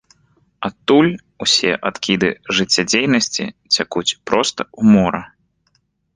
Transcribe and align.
Адтуль 0.69 1.09
усе 1.45 1.73
адкіды 1.89 2.29
жыццядзейнасці 2.61 3.45
цякуць 3.75 4.17
проста 4.33 4.61
ў 4.79 4.97
мора. 4.97 5.23